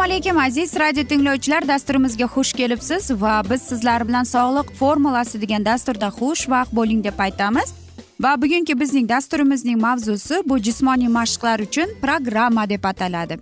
assalomu 0.00 0.14
alaykum 0.14 0.38
aziz 0.38 0.74
radio 0.80 1.04
tinglovchilar. 1.04 1.68
Dasturimizga 1.68 2.24
xush 2.24 2.52
kelibsiz 2.52 3.10
va 3.10 3.42
biz 3.50 3.62
sizlar 3.62 4.08
bilan 4.08 4.24
sog'liq 4.24 4.72
formulasi 4.78 5.40
degan 5.40 5.64
dasturda 5.64 6.08
xushvaqt 6.08 6.72
bo'ling 6.72 7.04
deb 7.04 7.18
aytamiz. 7.18 7.74
Va 8.20 8.36
bugungi 8.42 8.80
bizning 8.80 9.08
dasturimizning 9.08 9.80
mavzusi 9.80 10.42
bu 10.46 10.58
jismoniy 10.58 11.08
mashqlar 11.08 11.60
uchun 11.60 11.88
programma 12.02 12.68
deb 12.68 12.84
ataladi. 12.84 13.38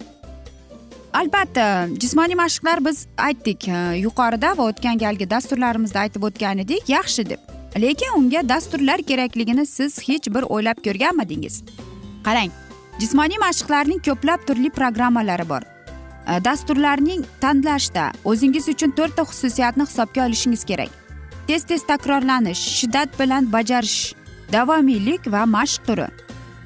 Albatta 1.13 1.87
jismoniy 2.01 2.35
mashqlar 2.35 2.85
biz 2.85 3.07
aytdik 3.17 3.69
e, 3.69 3.79
yuqorida 4.05 4.59
va 4.59 4.69
o'tgan 4.71 4.99
galgi 4.99 5.31
dasturlarimizda 5.31 6.01
aytib 6.01 6.23
o'tgan 6.23 6.59
edik 6.59 6.89
yaxshi 6.89 7.29
deb. 7.31 7.41
Lekin 7.77 8.19
unga 8.19 8.49
dasturlar 8.49 8.99
kerakligini 9.03 9.67
siz 9.67 9.99
hech 10.09 10.27
bir 10.35 10.43
o'ylab 10.43 10.85
ko'rganmidingiz? 10.85 11.63
Qarang 12.27 12.51
jismoniy 13.01 13.39
mashqlarning 13.47 14.03
ko'plab 14.07 14.47
turli 14.47 14.71
programmalari 14.71 15.49
bor. 15.49 15.78
Э, 16.29 16.45
dasturlarning 16.45 17.25
tanlashda 17.41 18.11
o'zingiz 18.25 18.69
uchun 18.69 18.91
to'rtta 18.99 19.23
xususiyatni 19.31 19.85
hisobga 19.89 20.27
olishingiz 20.27 20.65
kerak. 20.71 20.91
Tez 21.47 21.65
tez 21.65 21.87
takrorlanish 21.87 22.63
shiddat 22.79 23.21
bilan 23.21 23.53
bajarish 23.53 24.15
davomiylik 24.53 25.33
va 25.33 25.43
mashq 25.57 25.87
turi. 25.87 26.09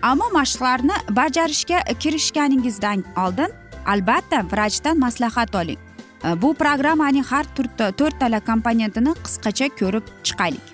Ammo 0.02 0.26
mashqlarni 0.38 0.96
bajarishga 1.10 1.78
kirishganingizdan 2.02 3.04
oldin 3.24 3.50
albatta 3.86 4.42
vrachdan 4.52 4.98
maslahat 4.98 5.54
oling. 5.54 5.78
Э, 6.24 6.42
bu 6.42 6.54
programmaning 6.54 7.24
har 7.24 7.46
to'rttala 7.78 8.40
komponentini 8.40 9.14
qisqacha 9.24 9.68
ko'rib 9.80 10.04
chiqaylik. 10.26 10.66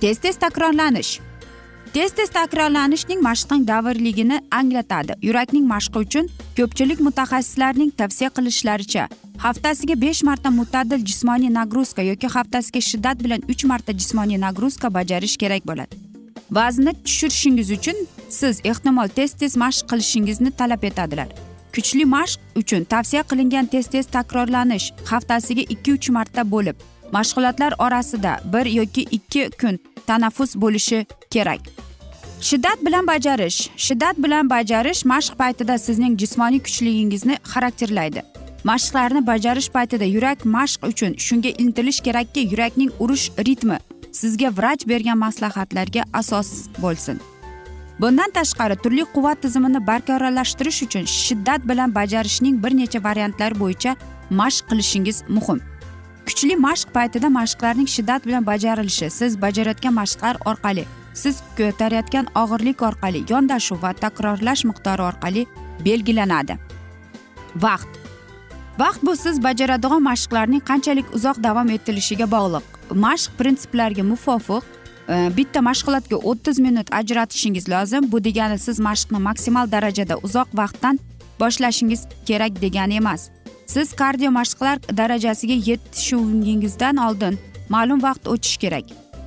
Tez 0.00 0.18
tez 0.18 0.36
takrorlanish 0.36 1.20
tez 1.94 2.12
tez 2.12 2.28
takrorlanishning 2.28 3.20
mashqning 3.22 3.66
davrligini 3.66 4.38
anglatadi. 4.50 5.14
Yurakning 5.22 5.66
mashqi 5.74 5.98
uchun 6.04 6.28
ko'pchilik 6.56 7.00
mutaxassislarning 7.06 7.90
tavsiya 8.00 8.30
qilishlaricha 8.36 9.04
haftasiga 9.44 9.94
besh 10.00 10.22
marta 10.28 10.50
mutadil 10.50 11.04
jismoniy 11.08 11.52
nagruzka 11.58 12.02
yoki 12.02 12.28
haftasiga 12.36 12.80
shiddat 12.90 13.22
bilan 13.24 13.40
uch 13.52 13.64
marta 13.70 13.92
jismoniy 14.00 14.40
nagruzka 14.46 14.94
bajarish 14.96 15.36
kerak 15.42 15.62
bo'ladi. 15.70 15.94
Vaznni 16.50 16.92
tushirishingiz 17.04 17.70
uchun 17.76 17.96
siz 18.28 18.60
ehtimol 18.70 19.08
tez 19.18 19.30
tez 19.40 19.56
mashq 19.64 19.86
qilishingizni 19.90 20.50
talab 20.50 20.84
etadilar. 20.90 21.28
Kuchli 21.74 22.04
mashq 22.16 22.40
uchun 22.60 22.82
tavsiya 22.92 23.22
qilingan 23.30 23.66
tez 23.66 23.86
tez 23.94 24.06
takrorlanish 24.16 24.86
haftasiga 25.10 25.62
ikki 25.74 25.94
uch 25.96 26.10
marta 26.16 26.42
bo'lib 26.54 26.76
mashg'ulotlar 27.16 27.72
orasida 27.78 28.32
bir 28.52 28.66
yoki 28.66 29.02
ikki 29.02 29.50
kun 29.60 29.78
tanaffus 30.06 30.56
bo'lishi 30.56 31.06
kerak. 31.30 31.60
Shiddat 32.40 32.78
bilan 32.86 33.06
bajarish 33.06 33.58
shiddat 33.76 34.16
bilan 34.24 34.50
bajarish 34.50 35.04
mashq 35.04 35.34
paytida 35.42 35.78
sizning 35.78 36.18
jismoniy 36.18 36.60
kuchligingizni 36.66 37.36
xarakterlaydi. 37.52 38.22
Mashqlarni 38.64 39.26
bajarish 39.26 39.68
paytida 39.76 40.04
yurak 40.04 40.44
mashq 40.44 40.80
uchun 40.90 41.12
shunga 41.26 41.50
intilish 41.62 42.00
kerakki 42.06 42.40
yurakning 42.52 42.90
urish 43.00 43.30
ritmi 43.46 43.78
sizga 44.12 44.50
vrach 44.56 44.82
bergan 44.88 45.18
maslahatlarga 45.18 46.02
asos 46.12 46.50
bo'lsin. 46.82 47.20
Bundan 48.00 48.30
tashqari 48.30 48.76
turli 48.82 49.04
quvvat 49.14 49.42
tizimini 49.42 49.80
barqarorlashtirish 49.86 50.82
uchun 50.86 51.04
shiddat 51.04 51.68
bilan 51.68 51.94
bajarishning 51.94 52.56
bir 52.64 52.72
necha 52.80 53.04
variantlari 53.04 53.60
bo'yicha 53.62 53.96
mashq 54.30 54.64
qilishingiz 54.70 55.22
muhim. 55.28 55.60
Kuchli 56.26 56.56
mashq 56.66 56.88
paytida 56.96 57.28
mashqlarning 57.38 57.88
shiddat 57.96 58.26
bilan 58.26 58.46
bajarilishi 58.46 59.10
siz 59.10 59.40
bajarayotgan 59.44 59.94
mashqlar 60.00 60.36
orqali 60.50 60.84
siz 61.14 61.42
ko'tarayotgan 61.58 62.26
og'irlik 62.42 62.82
orqali 62.88 63.20
yondashuv 63.32 63.82
va 63.82 63.92
takrorlash 64.04 64.64
miqdori 64.70 65.02
orqali 65.10 65.46
belgilanadi. 65.84 66.58
Vaqt. 67.56 67.88
Vaqt 68.78 69.02
bu 69.06 69.16
siz 69.16 69.42
bajaradigan 69.44 70.02
mashqlarning 70.02 70.62
qanchalik 70.70 71.14
uzoq 71.16 71.42
davom 71.42 71.68
etilishiga 71.76 72.26
bog'liq. 72.36 72.64
Mashq 73.06 73.30
prinsiplariga 73.38 74.02
muvofiq 74.12 74.64
e, 75.08 75.16
bitta 75.36 75.60
mashg'ulotga 75.68 76.16
o'ttiz 76.30 76.58
minut 76.58 76.88
ajratishingiz 77.00 77.68
lozim. 77.74 78.12
Bu 78.12 78.24
degani 78.24 78.58
siz 78.58 78.80
mashqni 78.88 79.18
maksimal 79.28 79.70
darajada 79.70 80.16
uzoq 80.26 80.48
vaqtdan 80.60 80.98
boshlashingiz 81.40 82.00
kerak 82.26 82.62
degani 82.64 82.94
emas. 83.02 83.30
Siz 83.66 83.92
kardio 83.92 84.30
mashqlar 84.30 84.78
darajasiga 84.96 85.56
yetishingizdan 85.70 86.96
oldin 86.96 87.38
ma'lum 87.68 88.02
vaqt 88.02 88.28
o'tishi 88.28 88.58
kerak. 88.58 88.86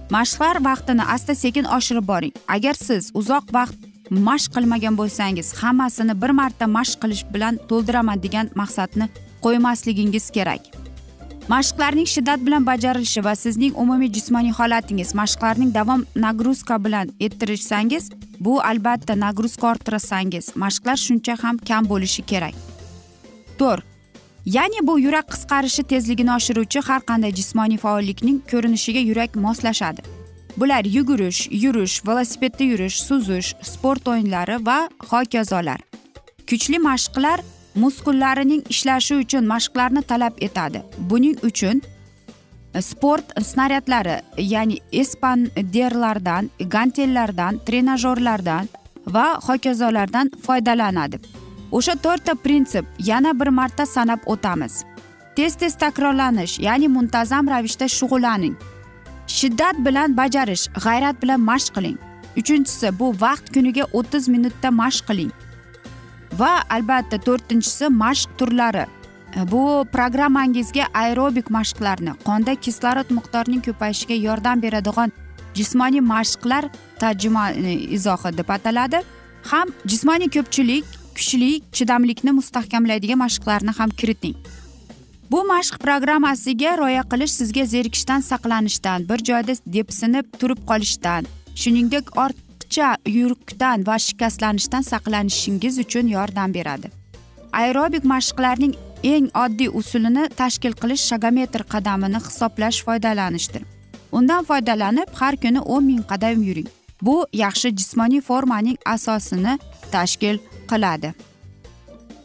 Mashqlar 0.09 0.63
vaqtini 0.69 1.03
asta 1.03 1.35
sekin 1.35 1.65
oshirib 1.77 2.07
boring. 2.07 2.33
Agar 2.47 2.73
siz 2.73 3.11
uzoq 3.13 3.53
vaqt 3.53 3.77
mashq 4.09 4.51
qilmagan 4.55 4.97
bo'lsangiz 4.97 5.53
hammasini 5.61 6.21
bir 6.21 6.29
marta 6.29 6.65
mashq 6.77 6.99
qilish 7.01 7.23
bilan 7.33 7.59
to'ldiraman 7.69 8.23
degan 8.23 8.49
maqsadni 8.55 9.09
qo'ymasligingiz 9.45 10.29
kerak. 10.37 10.61
Mashqlarning 11.53 12.07
shiddat 12.13 12.39
bilan 12.45 12.65
bajarilishi 12.65 13.23
va 13.23 13.35
sizning 13.35 13.73
umumiy 13.83 14.11
jismoniy 14.15 14.53
holatingiz 14.59 15.15
mashqlarning 15.15 15.73
davom 15.73 16.01
nagruzka 16.15 16.83
bilan 16.85 17.07
ettirsangiz 17.19 18.09
bu 18.39 18.61
albatta 18.61 19.19
nagruzka 19.19 19.67
orttirsangiz 19.71 20.45
mashqlar 20.63 20.97
shuncha 21.07 21.33
ham 21.43 21.57
kam 21.57 21.83
bo'lishi 21.91 22.25
kerak. 22.31 22.55
To'rt. 23.59 23.96
Ya'ni 24.55 24.87
bu 24.87 24.99
yurak 24.99 25.27
qisqarishi 25.33 25.83
tezligini 25.83 26.31
oshiruvchi 26.35 26.79
har 26.87 27.01
qanday 27.09 27.31
jismoniy 27.39 27.77
faollikning 27.77 28.37
ko'rinishiga 28.51 29.01
yurak 29.09 29.35
moslashadi. 29.45 30.01
Bular 30.57 30.85
yugurish 30.85 31.39
yurish 31.63 31.95
velosipedda 32.07 32.63
yurish 32.63 32.97
suzish 33.07 33.49
sport 33.71 34.07
o'yinlari 34.07 34.55
va 34.65 34.77
hokazolar. 35.11 35.79
Kuchli 36.49 36.79
mashqlar 36.89 37.39
muskullarining 37.83 38.61
ishlashi 38.73 39.15
uchun 39.23 39.43
mashqlarni 39.53 40.01
talab 40.11 40.35
etadi. 40.47 40.81
Buning 41.09 41.37
uchun 41.49 41.81
sport 42.89 43.25
snaryadlari 43.49 44.15
ya'ni 44.53 44.77
espanderlardan 44.91 46.49
gantellardan 46.75 47.59
trenajyorlardan 47.65 48.69
va 49.07 49.27
hokazolardan 49.47 50.31
foydalanadi. 50.45 51.19
O'sha 51.71 51.95
to'rtta 51.95 52.35
prinsip 52.35 52.85
yana 52.99 53.39
bir 53.39 53.47
marta 53.47 53.85
sanab 53.85 54.19
o'tamiz. 54.25 54.83
Tez 55.35 55.55
tez 55.55 55.75
takrorlanish 55.77 56.59
ya'ni 56.59 56.87
muntazam 56.87 57.47
ravishda 57.47 57.87
shug'ullaning. 57.87 58.55
Shiddat 59.27 59.75
bilan 59.85 60.17
bajarish 60.17 60.63
g'ayrat 60.83 61.21
bilan 61.21 61.41
mashq 61.49 61.73
qiling. 61.75 61.97
Uchinchisi 62.39 62.99
bu 62.99 63.13
vaqt 63.21 63.53
kuniga 63.53 63.83
o'ttiz 63.93 64.27
minutda 64.33 64.69
mashq 64.81 65.03
qiling. 65.09 65.31
Va 66.39 66.53
albatta 66.69 67.17
to'rtinchisi 67.27 67.85
mashq 68.03 68.29
turlari. 68.37 68.85
Bu 69.51 69.85
programmangizga 69.95 70.85
aerobik 70.93 71.49
mashqlarni 71.57 72.13
qonda 72.27 72.55
kislorod 72.65 73.09
miqdorining 73.17 73.61
ko'payishiga 73.67 74.15
yordam 74.27 74.61
beradigan 74.61 75.11
jismoniy 75.57 76.01
mashqlar 76.13 76.63
tarjima 77.01 77.51
izohi 77.97 78.37
deb 78.37 78.49
ataladi. 78.57 78.99
Ham 79.51 79.67
jismoniy 79.91 80.29
ko'pchilik 80.35 80.85
kuchli 81.17 81.51
chidamlikni 81.75 82.31
mustahkamlaydigan 82.39 83.19
mashqlarni 83.25 83.73
ham 83.77 83.89
kiriting. 83.99 84.35
Bu 85.31 85.39
mashq 85.51 85.75
programmasiga 85.85 86.77
rioya 86.79 87.03
qilish 87.11 87.33
sizga 87.39 87.65
zerikishdan 87.73 88.21
saqlanishdan 88.29 89.09
bir 89.09 89.19
joyda 89.29 89.53
depsinib 89.75 90.25
turib 90.39 90.61
qolishdan 90.69 91.23
shuningdek 91.61 92.05
ortiqcha 92.23 92.89
yukdan 93.19 93.87
va 93.87 93.95
shikastlanishdan 94.07 94.83
saqlanishingiz 94.91 95.79
uchun 95.83 96.07
yordam 96.17 96.53
beradi. 96.57 96.87
Aerobik 97.61 98.03
mashqlarning 98.13 98.73
eng 99.13 99.27
oddiy 99.43 99.69
usulini 99.79 100.23
tashkil 100.41 100.73
qilish 100.81 101.03
shagometr 101.09 101.63
qadamini 101.73 102.19
hisoblash 102.27 102.79
foydalanishdir. 102.85 103.63
Undan 104.11 104.45
foydalanib 104.49 105.09
har 105.19 105.35
kuni 105.43 105.59
o'n 105.59 105.83
ming 105.89 106.03
qadam 106.11 106.43
yuring. 106.49 106.69
Bu 107.01 107.15
yaxshi 107.43 107.69
jismoniy 107.79 108.21
formaning 108.29 108.77
asosini 108.95 109.59
tashkil 109.91 110.37
qiladi. 110.71 111.13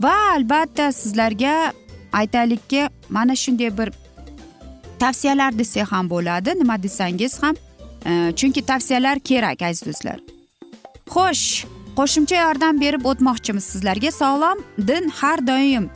Va 0.00 0.14
albatta 0.34 0.92
sizlarga 0.92 1.72
aytaylikki 2.12 2.88
mana 3.10 3.36
shunday 3.36 3.70
bir 3.78 3.92
tavsiyalar 4.98 5.58
desak 5.58 5.92
ham 5.92 6.10
bo'ladi. 6.10 6.50
Nima 6.60 6.82
desangiz 6.82 7.42
ham 7.42 7.54
e, 8.06 8.32
chunki 8.36 8.62
tavsiyalar 8.70 9.18
kerak 9.18 9.62
aziz 9.62 9.86
do'stlar. 9.86 10.18
Xo'sh 11.14 11.64
qo'shimcha 11.98 12.36
yordam 12.44 12.80
berib 12.80 13.04
o'tmoqchimiz 13.10 13.64
sizlarga. 13.72 14.10
Sog'lom 14.22 14.58
din 14.88 15.08
har 15.20 15.46
doim 15.46 15.90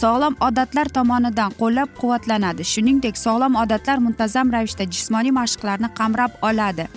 sog'lom 0.00 0.34
odatlar 0.46 0.88
tomonidan 0.96 1.54
qo'llab 1.60 1.90
quvvatlanadi 2.00 2.64
shuningdek 2.72 3.18
sog'lom 3.24 3.54
odatlar 3.62 3.98
muntazam 4.06 4.52
ravishda 4.54 4.84
jismoniy 4.94 5.34
mashqlarni 5.40 5.88
qamrab 5.98 6.32
oladi. 6.48 6.88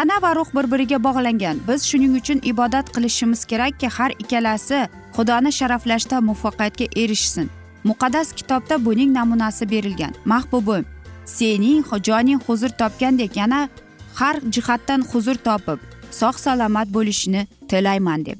Tana 0.00 0.22
va 0.22 0.36
ruh 0.36 0.48
bir 0.54 0.66
biriga 0.72 0.98
bog'langan. 1.04 1.56
Biz 1.68 1.80
shuning 1.90 2.12
uchun 2.20 2.38
ibodat 2.50 2.86
qilishimiz 2.94 3.44
kerakki 3.50 3.88
har 3.96 4.10
ikkalasi 4.22 4.78
xudoni 5.16 5.52
sharaflashda 5.58 6.16
muvaffaqiyatga 6.28 6.86
erishsin. 7.02 7.50
Muqaddas 7.84 8.28
kitobda 8.38 8.84
buning 8.84 9.10
namunasi 9.18 9.70
berilgan. 9.70 10.12
Mahbubim 10.24 10.84
sening 11.26 11.84
joning 12.06 12.40
huzur 12.46 12.70
topgandek 12.80 13.36
yana 13.36 13.68
har 14.14 14.36
jihatdan 14.54 15.00
huzur 15.12 15.34
topib 15.34 15.78
sog' 16.20 16.38
salomat 16.38 16.88
bo'lishini 16.96 17.46
tilayman 17.68 18.24
deb. 18.26 18.38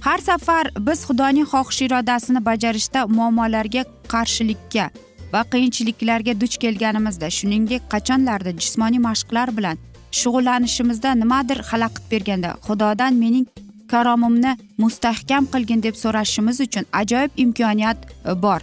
Har 0.00 0.18
safar 0.18 0.66
biz 0.86 1.00
xudoning 1.08 1.46
xohish 1.52 1.82
irodasini 1.86 2.44
bajarishda 2.44 3.06
muammolarga 3.06 3.82
qarshilikka 4.12 4.90
va 5.32 5.40
qiyinchiliklarga 5.52 6.40
duch 6.40 6.56
kelganimizda 6.62 7.28
shuningdek 7.38 7.82
qachonlardir 7.92 8.54
jismoniy 8.62 9.00
mashqlar 9.08 9.48
bilan 9.56 9.76
shug'ullanishimizda 10.20 11.10
nimadir 11.22 11.58
xalaqit 11.70 12.04
berganda. 12.12 12.50
Xudodan 12.66 13.14
mening 13.22 13.46
karomimni 13.92 14.52
mustahkam 14.82 15.44
qilgin 15.52 15.82
deb 15.86 15.94
so'rashimiz 16.02 16.60
uchun 16.66 16.84
ajoyib 17.00 17.32
imkoniyat 17.44 17.98
e, 18.06 18.42
bor. 18.42 18.60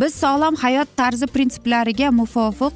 Biz 0.00 0.14
sog'lom 0.22 0.56
hayot 0.64 0.88
tarzi 0.96 1.26
prinsiplariga 1.34 2.08
muvofiq 2.20 2.74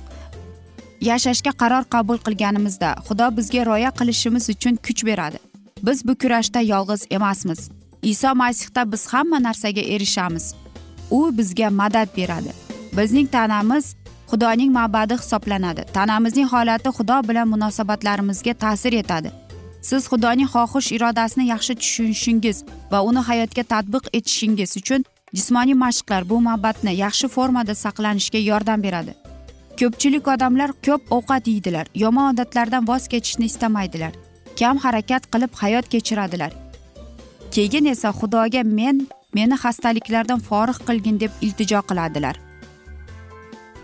yashashga 1.11 1.53
qaror 1.63 1.85
qabul 1.95 2.19
qilganimizda 2.27 2.91
xudo 3.07 3.27
bizga 3.39 3.63
rioya 3.69 3.91
qilishimiz 3.99 4.45
uchun 4.55 4.75
kuch 4.87 5.03
beradi. 5.09 5.39
Biz 5.87 5.99
bu 6.09 6.15
kurashda 6.23 6.61
yolg'iz 6.61 7.03
emasmiz. 7.11 7.61
Iso 8.03 8.35
masihda 8.35 8.93
biz 8.93 9.07
hamma 9.13 9.39
narsaga 9.47 9.81
erishamiz. 9.95 10.55
U 11.11 11.21
bizga 11.39 11.71
madad 11.71 12.09
beradi. 12.17 12.53
Bizning 12.97 13.29
tanamiz 13.33 13.95
xudoning 14.31 14.71
ma'badi 14.79 15.15
hisoblanadi. 15.23 15.83
Tanamizning 15.97 16.49
holati 16.55 16.91
xudo 16.97 17.17
bilan 17.29 17.49
munosabatlarimizga 17.55 18.55
ta'sir 18.63 18.93
etadi. 19.03 19.31
Siz 19.89 20.03
xudoning 20.11 20.49
xohish 20.55 20.91
irodasini 20.97 21.45
yaxshi 21.53 21.75
tushunishingiz 21.81 22.59
va 22.93 22.99
uni 23.09 23.23
hayotga 23.29 23.63
tadbiq 23.73 24.05
etishingiz 24.19 24.71
uchun 24.81 25.05
jismoniy 25.37 25.77
mashqlar 25.85 26.23
bu 26.31 26.37
ma'batni 26.49 26.93
yaxshi 27.05 27.27
formada 27.37 27.75
saqlanishga 27.85 28.41
yordam 28.51 28.83
beradi. 28.87 29.13
Ko'pchilik 29.81 30.29
odamlar 30.35 30.71
ko'p 30.87 31.03
ovqat 31.17 31.45
yeydilar 31.53 31.87
yomon 32.03 32.27
odatlardan 32.33 32.89
voz 32.91 33.05
kechishni 33.13 33.47
istamaydilar 33.51 34.13
kam 34.61 34.77
harakat 34.85 35.23
qilib 35.33 35.53
hayot 35.63 35.87
kechiradilar. 35.93 36.53
Keyin 37.55 37.87
esa 37.93 38.11
xudoga 38.21 38.63
men 38.79 39.07
meni 39.37 39.57
xastaliklardan 39.65 40.41
forig' 40.49 40.83
qilgin 40.89 41.21
deb 41.23 41.33
iltijo 41.47 41.81
qiladilar. 41.89 42.37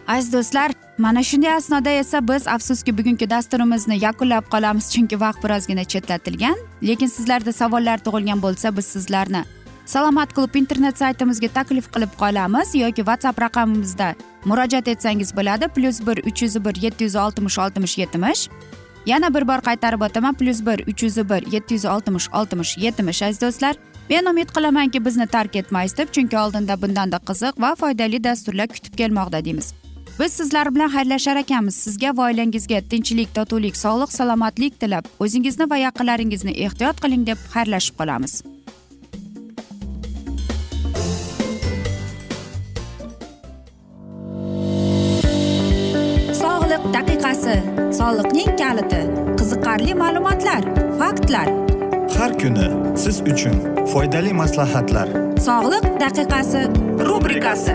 Aziz 0.09 0.33
do'stlar 0.33 0.71
mana 0.99 1.23
shunday 1.23 1.55
asnoda 1.55 1.91
esa 1.91 2.29
biz 2.29 2.49
afsuski 2.49 2.99
bugungi 2.99 3.31
dasturimizni 3.31 4.05
yakunlab 4.05 4.45
qolamiz 4.55 4.91
chunki 4.95 5.21
vaqt 5.21 5.45
birozgina 5.45 5.85
chetlatilgan. 5.85 6.57
Lekin 6.83 7.07
sizlarda 7.07 7.53
savollar 7.53 7.99
tug'ilgan 7.99 8.43
bo'lsa 8.43 8.77
biz 8.77 8.87
sizlarni 8.87 9.45
salomat 9.87 10.35
klub 10.35 10.55
internet 10.55 10.99
saytimizga 10.99 11.49
taklif 11.49 11.87
qilib 11.95 12.13
qolamiz 12.23 12.75
yoki 12.75 13.03
whatsapp 13.09 13.41
raqamimizda 13.41 14.15
murojaat 14.45 14.89
etsangiz 14.89 15.37
bo'ladi. 15.37 15.69
Plyus 15.69 16.07
bir 16.07 16.25
uch 16.29 16.43
yuz 16.43 16.65
bir 16.65 16.83
yetti 16.83 17.05
yuz 17.05 17.17
oltmish 17.17 17.59
oltmish 17.59 17.99
yetmish. 17.99 18.49
Yana 19.07 19.35
bir 19.35 19.49
bor 19.49 19.61
qaytarib 19.69 20.01
o'taman. 20.01 20.35
Plyus 20.35 20.67
bir 20.67 20.87
uch 20.87 21.03
yuz 21.03 21.17
bir 21.17 21.53
yetti 21.53 21.75
yuz 21.75 21.85
oltmish 21.85 22.29
oltmish 22.33 22.79
yetmish. 22.79 23.23
Aziz 23.23 23.41
do'stlar 23.41 23.77
men 24.11 24.27
umid 24.27 24.49
qilamanki 24.57 25.05
bizni 25.05 25.27
tark 25.27 25.57
etmaysiz 25.57 25.99
deb 25.99 26.09
chunki 26.15 26.39
oldinda 26.39 26.83
bundanda 26.83 27.17
qiziq 27.29 27.61
va 27.63 27.75
foydali 27.75 28.25
dasturlar 28.25 28.69
kutib 28.69 28.95
kelmoqda 28.97 29.45
deymiz. 29.45 29.75
Biz 30.21 30.33
sizlar 30.33 30.75
bilan 30.75 30.89
xayrlashar 30.89 31.37
ekanmiz. 31.37 31.75
Sizga 31.75 32.17
va 32.17 32.27
oilangizga 32.29 32.81
tinchlik 32.91 33.35
totuvlik 33.35 33.77
sog'lik 33.77 34.13
salomatlik 34.13 34.81
tilab 34.81 35.05
o'zingizni 35.21 35.71
va 35.71 35.77
yaqinlaringizni 35.87 36.53
ehtiyot 36.67 37.01
qiling 37.05 37.27
deb 37.27 37.39
xayrlashib 37.55 37.97
qolamiz. 38.01 38.35
Sog'liq 46.43 46.85
daqiqasi. 46.97 47.57
Soliqning 48.01 48.53
kaliti. 48.63 49.03
Qiziqarli 49.39 49.95
ma'lumotlar 50.03 50.63
faktlar. 51.01 51.49
Har 52.19 52.33
kuni 52.43 52.69
siz 53.03 53.17
uchun 53.33 53.57
foydali 53.93 54.33
maslahatlar. 54.43 55.09
Sog'liq 55.49 55.85
daqiqasi 56.05 56.63
rubrikasi 57.09 57.75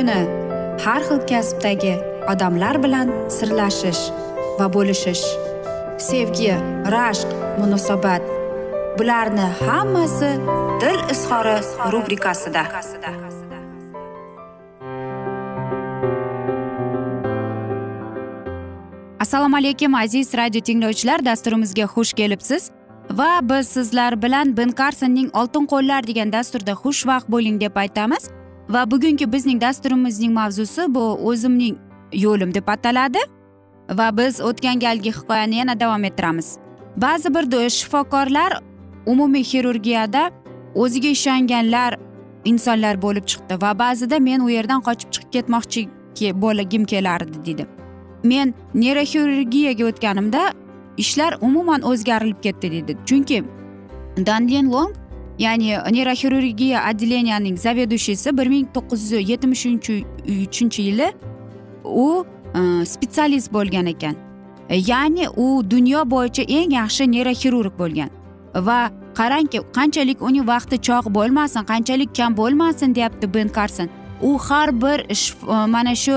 Kuni 0.00 0.20
har 0.84 1.02
xil 1.08 1.18
kasbdagi 1.30 1.94
odamlar 2.32 2.76
bilan 2.84 3.08
sirlashish 3.36 4.02
va 4.58 4.66
bo'lishish 4.76 5.24
sevgi 6.08 6.54
rashq 6.94 7.28
munosabat 7.60 8.22
bularni 8.98 9.48
hammasi 9.66 10.30
dil 10.82 10.98
izhori 11.14 11.56
rubrikasida. 11.92 12.62
Assalomu 19.20 19.56
alaykum 19.56 19.94
aziz 19.94 20.34
radio 20.34 20.60
tinglovchilar 20.60 21.24
dasturimizga 21.24 21.84
xush 21.94 22.12
kelibsiz. 22.12 22.70
Va 23.10 23.40
biz 23.42 23.68
sizlar 23.68 24.22
bilan 24.22 24.56
ben 24.56 24.70
karsonning 24.70 25.28
oltin 25.40 25.64
qo'llar 25.72 26.06
degan 26.06 26.32
dasturda 26.32 26.72
xushvaqt 26.82 27.26
bo'ling 27.34 27.60
deb 27.60 27.76
aytamiz. 27.76 28.39
Va 28.70 28.90
bugungi 28.90 29.32
bizning 29.32 29.60
dasturimizning 29.60 30.32
mavzusi 30.32 30.94
bu 30.94 31.04
o'zimning 31.28 31.76
yo'lim 32.12 32.54
deb 32.54 32.68
ataladi. 32.68 33.22
Va 33.98 34.16
biz 34.16 34.40
o'tgan 34.40 34.80
galgi 34.80 35.12
hikoyani 35.12 35.56
yana 35.56 35.80
davom 35.80 36.04
ettiramiz. 36.04 36.58
Ba'zi 36.96 37.34
bir 37.34 37.70
shifokorlar 37.70 38.52
umumiy 39.06 39.42
xirurgiyada 39.42 40.30
o'ziga 40.74 41.08
ishonganlar 41.08 41.98
insonlar 42.44 43.02
bo'lib 43.02 43.26
chiqdi 43.30 43.62
va 43.62 43.78
ba'zida 43.78 44.20
men 44.20 44.40
u 44.40 44.50
yerdan 44.50 44.80
qochib 44.88 45.12
chiqib 45.14 45.30
ketmoqchi 45.36 45.82
bo'lgim 46.44 46.84
kelardi 46.84 47.44
deydi 47.46 47.66
men 48.32 48.54
neyroxirurgiyaga 48.74 49.84
o'tganimda 49.90 50.42
ishlar 50.96 51.38
umuman 51.40 51.82
o'zgarilib 51.90 52.40
ketdi 52.46 52.70
deydi 52.74 52.96
chunki 53.08 53.44
danlin 54.26 54.72
long 54.72 54.92
ya'ni 55.44 55.70
neyroxirurgiya 55.96 56.78
отделениyaning 56.90 57.56
заведующийsi 57.66 58.38
bir 58.38 58.46
ming 58.46 58.66
to'qqiz 58.76 59.12
yuz 59.12 59.28
yetmish 59.30 59.64
uchinchi 60.46 60.82
yili 60.88 61.08
u 61.84 62.24
spetsialist 62.92 63.52
bo'lgan 63.52 63.86
ekan 63.86 64.14
ya'ni 64.70 65.28
u 65.28 65.46
dunyo 65.70 66.00
bo'yicha 66.14 66.42
eng 66.42 66.70
yaxshi 66.80 67.04
neyroxirurg 67.14 67.74
bo'lgan 67.78 68.10
va 68.54 68.78
qarangki 69.18 69.58
qanchalik 69.76 70.22
uning 70.28 70.46
vaqti 70.52 70.76
chog' 70.88 71.08
bo'lmasin 71.18 71.62
qanchalik 71.72 72.10
kam 72.18 72.36
bo'lmasin 72.36 72.94
deyapti 72.94 73.34
ben 73.34 73.48
karson 73.48 73.88
u 74.22 74.38
har 74.38 74.68
bir 74.82 74.98
mana 75.74 75.94
shu 75.94 76.14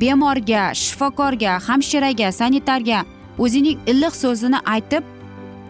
bemorga 0.00 0.62
shifokorga 0.82 1.52
hamshiraga 1.68 2.28
sanitarga 2.40 2.98
o'zining 3.38 3.78
iliq 3.86 4.14
so'zini 4.24 4.58
aytib 4.74 5.02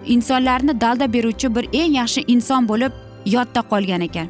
insonlarni 0.07 0.81
dalda 0.81 1.13
beruvchi 1.13 1.55
bir 1.55 1.69
eng 1.73 1.95
yaxshi 1.95 2.25
inson 2.29 2.69
bo'lib 2.69 2.93
yodda 3.27 3.61
qolgan 3.71 4.01
ekan. 4.01 4.29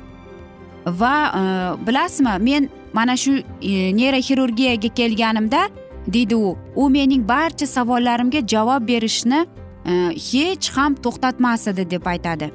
Va 0.87 1.15
e, 1.41 1.43
bilasizmi 1.87 2.39
men 2.41 2.69
mana 2.93 3.17
shu 3.17 3.33
e, 3.63 3.97
neyroxirurgiyaga 3.97 4.89
kelganimda 4.89 5.69
deydi 6.07 6.37
u 6.37 6.57
u 6.77 6.89
mening 6.91 7.29
barcha 7.29 7.67
savollarimga 7.67 8.47
javob 8.47 8.89
berishni 8.89 9.47
e, 9.87 9.93
hech 10.31 10.69
ham 10.77 10.95
to'xtatmas 10.95 11.67
edi 11.69 11.91
deb 11.91 12.07
aytadi. 12.07 12.51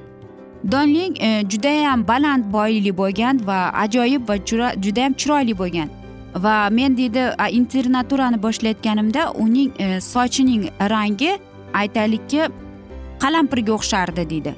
Donling 0.72 1.18
e, 1.22 1.44
judayam 1.50 2.08
baland 2.08 2.54
boyli 2.54 2.98
bo'lgan 2.98 3.48
va 3.48 3.72
ajoyib 3.84 4.30
va 4.30 4.38
judayam 4.84 5.14
chiroyli 5.14 5.58
bo'lgan. 5.58 5.90
Va 6.36 6.70
men 6.70 6.98
deydi 6.98 7.24
internaturani 7.52 8.44
boshlayotganimda 8.44 9.32
uning 9.32 9.72
e, 9.80 10.02
sochining 10.02 10.64
rangi 10.90 11.38
aytaylikki 11.74 12.42
qalampirga 13.24 13.74
o'xshardi 13.78 14.30
deydi 14.34 14.56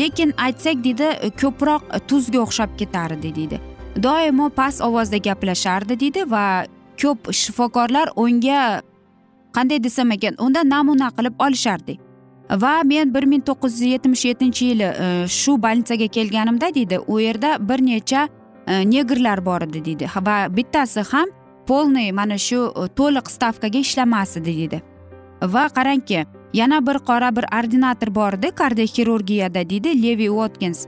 lekin 0.00 0.34
aytsak 0.46 0.84
deydi 0.86 1.32
ko'proq 1.42 1.82
tuzga 2.08 2.42
o'xshab 2.46 2.76
ketardi 2.80 3.34
deydi 3.38 3.60
doimo 4.02 4.50
past 4.50 4.82
ovozda 4.88 5.18
gaplashardi 5.28 6.00
deydi 6.00 6.30
va 6.30 6.44
ko'p 7.02 7.32
shifokorlar 7.32 8.08
unga 8.16 8.82
qanday 9.56 9.80
desam 9.82 10.12
ekan 10.16 10.36
undan 10.46 10.68
namuna 10.68 11.10
qilib 11.16 11.40
olishardi. 11.46 11.96
Va 12.62 12.74
men 12.84 13.12
bir 13.14 13.24
ming 13.26 13.42
to'qqiz 13.48 13.80
yuz 13.80 13.92
yetmish 13.92 14.24
yettinchi 14.28 14.66
yili 14.70 14.88
e, 15.04 15.06
shu 15.38 15.56
больницаga 15.62 16.06
kelganimda 16.16 16.68
deydi 16.74 16.98
u 17.06 17.18
yerda 17.20 17.56
bir 17.68 17.82
necha 17.86 18.28
e, 18.66 18.84
negrlar 18.90 19.44
bor 19.46 19.62
edi 19.66 19.84
deydi 19.88 20.10
va 20.28 20.36
bittasi 20.58 21.02
ham 21.12 21.32
полный 21.66 22.12
mana 22.12 22.38
shu 22.38 22.60
e, 22.70 22.86
to'liq 23.00 23.32
stavkaga 23.36 23.82
ishlamas 23.86 24.36
edi 24.36 24.54
deydi 24.60 24.82
va 25.54 25.64
qarangki 25.78 26.20
yana 26.58 26.78
bir 26.86 26.98
qora 27.08 27.30
bir 27.36 27.44
ordinator 27.58 28.14
bor 28.14 28.32
edi 28.32 28.50
kardioxirurgiyada 28.50 29.62
deydi 29.70 30.02
levi 30.02 30.28
watkins. 30.38 30.86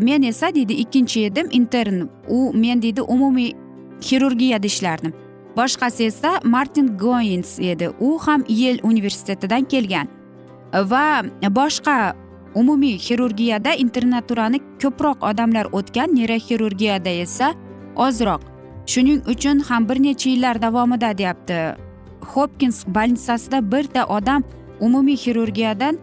Men 0.00 0.22
esa 0.22 0.54
deydi 0.54 0.72
ikkinchi 0.72 1.24
edim 1.24 1.48
intern. 1.50 2.08
U 2.28 2.52
men 2.54 2.82
deydi 2.82 3.02
umumiy 3.02 3.52
xirurgiyada 4.00 4.66
ishlardim 4.66 5.12
boshqasi 5.56 6.04
esa 6.04 6.40
martin 6.44 6.86
goins 6.98 7.58
edi. 7.58 7.90
U 8.00 8.18
ham 8.18 8.44
yel 8.48 8.78
universitetidan 8.82 9.64
kelgan. 9.64 10.08
Va 10.72 11.22
boshqa 11.50 12.14
umumiy 12.54 12.96
xirurgiyada 13.06 13.74
internaturani 13.84 14.60
ko'proq 14.82 15.18
odamlar 15.30 15.66
o'tgan 15.72 16.14
neyroxirurgiyada 16.14 17.12
esa 17.24 17.54
ozroq. 17.96 18.40
Shuning 18.86 19.20
uchun 19.32 19.60
ham 19.68 19.88
bir 19.88 20.02
necha 20.02 20.30
yillar 20.30 20.62
davomida 20.62 21.18
deyapti 21.18 21.58
hopkins 22.34 22.86
bolnitsasida 22.86 23.72
birta 23.72 24.06
odam 24.06 24.42
umumiy 24.86 25.16
xirurgiyadan 25.24 25.98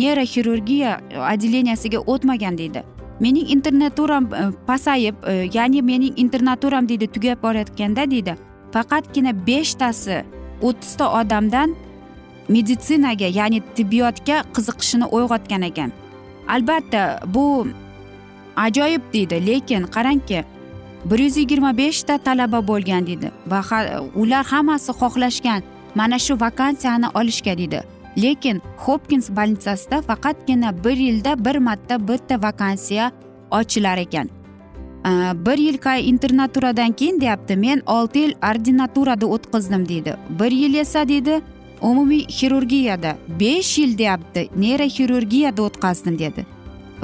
neyroxirurgiya 0.00 0.92
отделениясiga 1.32 1.98
o'tmagan 2.12 2.58
deydi 2.58 2.82
mening 3.20 3.48
internaturam 3.56 4.28
pasayib 4.66 5.14
ya'ni 5.54 5.82
mening 5.82 6.14
internaturam 6.24 6.88
deydi 6.88 7.06
tugab 7.06 7.42
borayotganda 7.42 8.10
deydi 8.10 8.34
faqatgina 8.72 9.32
beshtasi 9.46 10.18
o'ttizta 10.62 11.06
odamdan 11.20 11.74
meditsinaga 12.48 13.28
ya'ni 13.38 13.60
tibbiyotga 13.76 14.36
qiziqishini 14.56 15.06
uyg'otgan 15.16 15.62
ekan 15.70 15.90
albatta 16.54 17.02
bu 17.34 17.46
ajoyib 18.56 19.02
deydi 19.12 19.46
lekin 19.46 19.82
qarangki 19.94 20.44
bir 21.04 21.18
yuz 21.18 21.36
yigirma 21.36 21.76
beshta 21.76 22.18
talaba 22.18 22.60
bo'lgan 22.70 23.06
deydi 23.06 23.32
va 23.46 23.60
ular 24.14 24.44
hammasi 24.52 24.92
xohlashgan 25.00 25.62
mana 25.98 26.18
shu 26.24 26.34
vakansiyani 26.40 27.08
olishga 27.20 27.58
deydi 27.58 27.80
lekin 28.22 28.62
hopkins 28.76 29.30
bolnitsasida 29.30 30.02
faqatgina 30.02 30.84
bir 30.84 30.96
yilda 30.96 31.44
bir 31.44 31.56
marta 31.56 32.08
bitta 32.08 32.42
vakansiya 32.42 33.12
ochilar 33.50 33.98
ekan. 33.98 34.28
Bir 35.46 35.58
yil 35.58 35.78
internaturadan 36.08 36.92
keyin 36.92 37.20
deyapti 37.20 37.56
men 37.56 37.82
olti 37.86 38.18
yil 38.18 38.32
ordinaturada 38.50 39.26
o'tkazdim 39.26 39.88
deydi 39.88 40.16
bir 40.40 40.50
yil 40.50 40.74
esa 40.74 41.08
deydi 41.08 41.40
umumiy 41.82 42.24
xirurgiyada 42.28 43.16
besh 43.40 43.78
yil 43.78 43.98
deyapti 43.98 44.48
neyroxirurgiyada 44.56 45.62
o'tkazdim 45.62 46.18
dedi. 46.18 46.46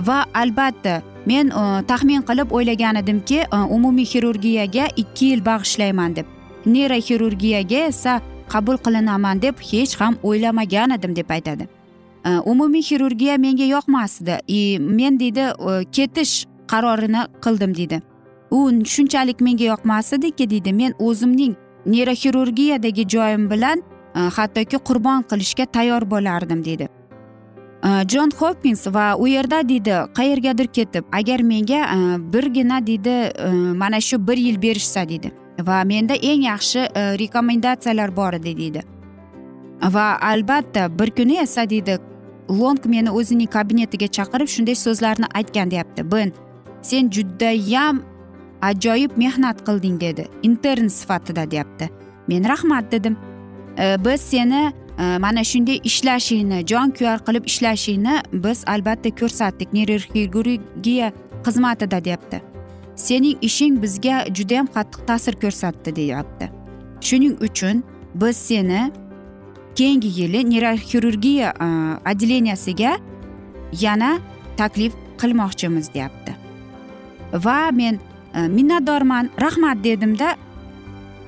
Va 0.06 0.24
albatta 0.34 1.02
men 1.26 1.48
e, 1.48 1.82
taxmin 1.86 2.22
qilib 2.22 2.50
o'ylagan 2.50 2.96
edimki 2.96 3.38
e, 3.38 3.56
umumiy 3.56 4.04
xirurgiyaga 4.04 4.86
ikki 4.96 5.24
yil 5.24 5.44
bag'ishlayman 5.44 6.16
deb. 6.16 6.26
Neyroxirurgiyaga 6.66 7.86
esa 7.86 8.20
qabul 8.54 8.78
qilinaman 8.86 9.42
deb 9.42 9.56
hech 9.70 9.94
ham 10.00 10.14
o'ylamagan 10.22 10.90
edim 10.96 11.16
deb 11.16 11.30
aytadi. 11.36 11.68
E, 12.26 12.30
umumiy 12.52 12.82
xirurgiya 12.88 13.36
menga 13.38 13.66
yoqmasdi. 13.76 14.38
И 14.48 14.78
men 14.78 15.20
deydi 15.20 15.44
e, 15.70 15.84
ketish 15.92 16.46
qarorini 16.72 17.22
qildim 17.44 17.74
deydi. 17.74 18.02
U 18.50 18.58
shunchalik 18.94 19.40
menga 19.40 19.64
yoqmas 19.64 20.12
ediki 20.12 20.50
deydi 20.50 20.72
men 20.72 20.92
o'zimning 20.98 21.54
neyroxirurgiyadagi 21.86 23.08
joyim 23.08 23.50
bilan 23.50 23.82
hattoki 24.14 24.78
qurbon 24.88 25.24
qilishga 25.30 25.66
tayyor 25.66 26.10
bo'lardim 26.10 26.64
deydi. 26.64 26.88
Jon 28.12 28.30
hopkins 28.38 28.86
va 28.86 29.06
u 29.18 29.26
yerda 29.28 29.68
deydi 29.68 29.96
qayergadir 30.18 30.66
ketib 30.66 31.04
agar 31.12 31.40
menga 31.40 31.80
birgina 32.32 32.86
deydi 32.86 33.14
mana 33.82 34.00
shu 34.00 34.26
bir 34.28 34.36
yil 34.36 34.62
berishsa 34.62 35.08
deydi. 35.08 35.32
Va 35.60 35.84
menda 35.84 36.14
eng 36.14 36.42
yaxshi 36.42 36.78
e, 36.78 37.18
rekomendatsiyalar 37.18 38.16
bor 38.16 38.32
edi 38.32 38.56
deydi 38.56 38.82
va 39.82 40.18
albatta 40.20 40.98
bir 40.98 41.10
kuni 41.10 41.38
esa 41.38 41.70
deydi 41.70 41.98
long 42.50 42.78
meni 42.86 43.10
o'zining 43.10 43.50
kabinetiga 43.50 44.06
chaqirib 44.06 44.48
shunday 44.48 44.74
so'zlarni 44.74 45.26
aytgan 45.34 45.70
deyapti. 45.70 46.12
Ben 46.12 46.32
sen 46.82 47.10
judayam 47.10 48.02
ajoyib 48.62 49.16
mehnat 49.16 49.64
qilding 49.66 50.00
dedi. 50.00 50.28
Intern 50.42 50.88
sifatida 50.88 51.50
deyapti. 51.50 51.90
Men 52.28 52.48
rahmat 52.48 52.92
dedim. 52.92 53.16
E, 53.78 53.96
biz 54.04 54.20
seni 54.20 54.72
e, 54.98 55.18
mana 55.18 55.44
shunday 55.44 55.80
ishlashingni 55.84 56.66
jonkuyar 56.66 57.18
qilib 57.26 57.44
ishlashingni 57.46 58.22
biz 58.32 58.64
albatta 58.66 59.10
ko'rsatdik. 59.20 59.72
Neyroxirurgiya 59.72 61.12
xizmatida 61.46 62.04
deyapti. 62.04 62.53
Sening 62.96 63.38
ishing 63.42 63.82
bizga 63.82 64.26
judayam 64.34 64.66
qattiq 64.66 65.06
ta'sir 65.06 65.34
ko'rsatdi 65.42 65.96
deyapti. 65.96 66.50
Shuning 67.00 67.36
uchun 67.40 67.82
biz 68.14 68.36
seni 68.36 68.92
keyingi 69.74 70.20
yili 70.20 70.50
neyroxirurgiya 70.50 71.48
e, 71.50 71.68
отделениясiga 72.10 72.98
yana 73.80 74.18
taklif 74.56 74.92
qilmoqchimiz 75.18 75.94
deyapti. 75.94 76.36
Va 77.34 77.70
men 77.72 77.98
e, 78.34 78.48
minnatdorman 78.48 79.30
rahmat 79.40 79.84
dedimda 79.84 80.36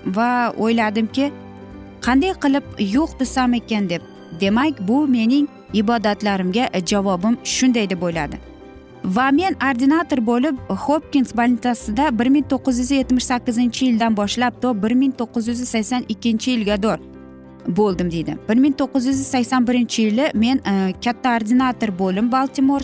va 0.06 0.54
o'yladimki 0.58 1.32
qanday 2.06 2.32
qilib 2.42 2.64
yo'q 2.78 3.20
desam 3.20 3.54
ekan 3.54 3.88
deb. 3.90 4.02
Demak 4.40 4.88
bu 4.88 5.06
mening 5.08 5.48
ibodatlarimga 5.72 6.64
javobim 6.86 7.36
shunday 7.44 7.90
deb 7.90 8.02
o'yladi 8.02 8.55
va 9.06 9.30
men 9.30 9.54
ordinator 9.70 10.18
bo'lib 10.26 10.56
hopkins 10.68 11.34
больницасida 11.36 12.08
bir 12.18 12.26
ming 12.26 12.46
to'qqiz 12.52 12.78
yuz 12.82 12.90
yetmish 12.90 13.24
sakkizinchi 13.24 13.86
yildan 13.86 14.16
boshlab 14.16 14.60
to 14.62 14.72
bir 14.82 14.94
ming 15.02 15.12
to'qqiz 15.20 15.48
yuz 15.48 15.68
sakson 15.68 16.04
ikkinchi 16.08 16.50
yilgador 16.50 16.98
bo'ldim 17.68 18.10
deydi. 18.10 18.36
bir 18.48 18.56
ming 18.56 18.74
to'qqiz 18.80 19.06
yuz 19.06 19.26
sakson 19.26 19.66
birinchi 19.66 20.02
yili 20.02 20.30
men 20.34 20.56
e, 20.72 20.94
katta 21.04 21.36
ordinator 21.36 21.98
bo'lim 21.98 22.32
baltimor 22.32 22.80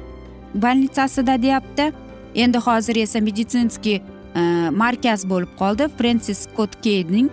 больницасida 0.55 1.43
deyapti. 1.43 1.93
Endi 2.35 2.59
hozir 2.59 2.97
esa 2.97 3.21
meditsinskiy 3.21 3.97
e, 3.97 4.41
markaz 4.71 5.31
bo'lib 5.31 5.49
qoldi. 5.59 5.89
Frensis 5.99 6.39
skott 6.39 6.83
keyning 6.83 7.31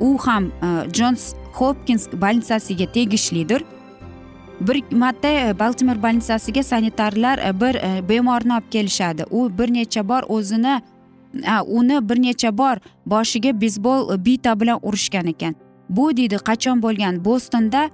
u 0.00 0.18
ham 0.18 0.44
e, 0.46 0.68
jons 0.98 1.34
hopkins 1.52 2.08
больницasiga 2.12 2.92
tegishlidir. 2.92 3.64
Bir 4.60 4.82
marta 4.92 5.28
e, 5.28 5.58
baltimor 5.58 6.02
больницasiga 6.02 6.62
sanitarlar 6.62 7.38
e, 7.38 7.60
bir 7.60 7.74
e, 7.74 8.08
bemorni 8.08 8.52
olib 8.52 8.70
kelishadi. 8.70 9.24
U 9.30 9.58
bir 9.58 9.74
necha 9.74 10.08
bor 10.08 10.22
o'zini 10.28 10.82
uni 11.66 12.08
bir 12.08 12.22
necha 12.22 12.58
bor 12.58 12.76
boshiga 13.06 13.60
beysbol 13.60 14.14
e, 14.14 14.24
bita 14.24 14.60
bilan 14.60 14.78
urishgan 14.82 15.26
ekan. 15.26 15.54
Bu 15.88 16.16
deydi 16.16 16.36
qachon 16.36 16.82
bo'lgan? 16.82 17.24
Bostonda 17.24 17.90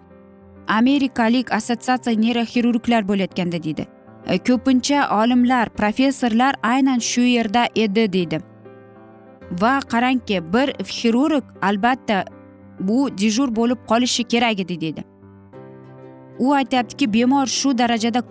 amerikalik 0.69 1.53
assotsiatsiya 1.53 2.21
neyroxirurglar 2.21 3.09
bo'layotganda 3.09 3.63
deydi. 3.63 3.87
Ko'pincha 4.47 5.23
olimlar 5.23 5.69
professorlar 5.69 6.55
aynan 6.63 6.99
shu 6.99 7.21
yerda 7.21 7.67
edi 7.75 8.13
deydi. 8.13 8.41
Va 9.61 9.81
qarangki 9.93 10.53
bir 10.53 10.69
xirurg 10.69 11.45
albatta 11.63 12.25
bu 12.81 13.09
dejur 13.19 13.57
bo'lib 13.57 13.79
qolishi 13.89 14.25
kerak 14.25 14.61
edi 14.61 14.81
deydi. 14.81 15.12
U 16.39 16.53
aytyaptiki 16.53 17.13
bemor 17.13 17.47
shu 17.47 17.79
darajada 17.79 18.23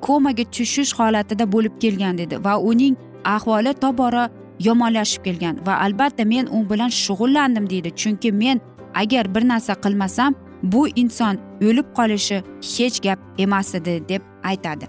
komaga 0.00 0.44
tushish 0.44 0.92
holatida 0.98 1.52
bo'lib 1.52 1.74
kelgan 1.80 2.18
dedi 2.18 2.44
va 2.44 2.58
uning 2.58 2.96
ahvoli 3.24 3.72
tobora 3.84 4.30
yomonlashib 4.60 5.24
kelgan 5.24 5.60
va 5.66 5.80
albatta 5.86 6.24
men 6.24 6.46
u 6.46 6.70
bilan 6.70 6.88
shug'ullandim 6.88 7.70
deydi. 7.70 7.90
Chunki 7.96 8.32
men 8.32 8.60
agar 8.94 9.34
bir 9.34 9.48
narsa 9.48 9.74
qilmasam 9.84 10.34
bu 10.62 10.88
inson 10.88 11.38
o'lib 11.62 11.88
qolishi 11.98 12.42
hech 12.76 13.00
gap 13.06 13.18
emas 13.38 13.74
edi 13.74 14.02
deb 14.08 14.22
aytadi. 14.44 14.86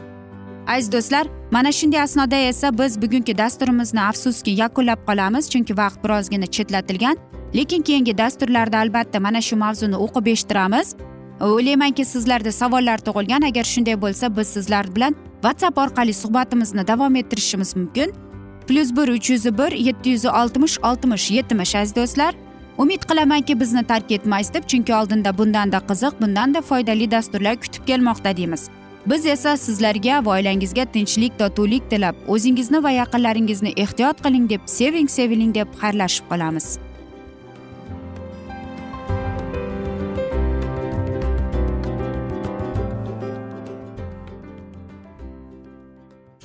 Aziz 0.68 0.92
do'stlar 0.92 1.28
mana 1.52 1.72
shunday 1.72 2.02
asnoda 2.02 2.36
esa 2.36 2.78
biz 2.78 3.02
bugungi 3.02 3.38
dasturimizni 3.38 4.02
afsuski 4.02 4.52
yakunlab 4.52 5.00
qolamiz 5.08 5.50
chunki 5.50 5.78
vaqt 5.78 6.04
birozgina 6.04 6.46
chetlatilgan. 6.46 7.18
Lekin 7.56 7.82
keyingi 7.82 8.18
dasturlarda 8.18 8.78
albatta 8.78 9.20
mana 9.20 9.42
shu 9.42 9.56
mavzuni 9.56 9.96
o'qib 9.96 10.26
eshittiramiz. 10.34 10.96
O'ylaymanki 11.46 12.06
sizlarda 12.06 12.52
savollar 12.52 12.98
tug'ilgan. 12.98 13.42
Agar 13.42 13.64
shunday 13.64 14.02
bo'lsa 14.02 14.38
biz 14.38 14.48
sizlar 14.48 14.96
bilan 14.96 15.16
whatsapp 15.42 15.78
orqali 15.78 16.14
suhbatimizni 16.14 16.88
davom 16.88 17.16
ettirishimiz 17.16 17.76
mumkin. 17.76 18.14
Plyus 18.68 18.92
bir 18.96 19.08
uch 19.08 19.30
yuz 19.30 19.46
bir 19.46 19.72
yetti 19.72 20.10
yuz 20.10 20.26
oltmish 20.26 20.78
oltmish 20.84 21.32
yetmish 21.32 21.76
aziz 21.76 21.96
do'stlar. 21.96 22.34
Umid 22.78 23.04
qilamanki 23.10 23.60
bizni 23.60 23.84
tark 23.84 24.12
etmaysiz 24.12 24.54
deb 24.54 24.64
chunki 24.68 24.96
oldinda 24.96 25.38
bundanda 25.38 25.78
qiziq 25.78 26.22
bundanda 26.22 26.62
foydali 26.62 27.12
dasturlar 27.12 27.56
kutib 27.56 27.86
kelmoqda 27.88 28.38
deymiz. 28.38 28.70
Biz 29.06 29.26
esa 29.26 29.58
sizlarga 29.58 30.26
va 30.26 30.32
oilangizga 30.32 30.86
tinchlik 30.86 31.40
totuvlik 31.40 31.90
tilab 31.90 32.16
o'zingizni 32.28 32.84
va 32.84 32.92
yaqinlaringizni 32.92 33.72
ehtiyot 33.84 34.22
qiling 34.26 34.50
deb 34.50 34.62
seving 34.66 35.10
seviling 35.10 35.56
deb 35.56 35.68
xayrlashib 35.82 36.26
qolamiz. 36.30 36.68